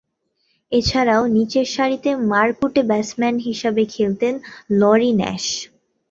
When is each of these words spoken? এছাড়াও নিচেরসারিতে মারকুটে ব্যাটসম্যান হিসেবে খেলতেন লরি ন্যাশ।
এছাড়াও 0.71 1.23
নিচেরসারিতে 1.35 2.09
মারকুটে 2.31 2.81
ব্যাটসম্যান 2.89 3.35
হিসেবে 3.47 3.83
খেলতেন 3.93 4.33
লরি 4.79 5.11
ন্যাশ। 5.19 5.45